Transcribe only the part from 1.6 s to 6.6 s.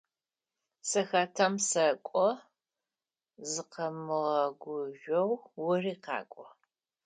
сэкӏо, зыкъэмыгъэгужъоу ори къакӏо.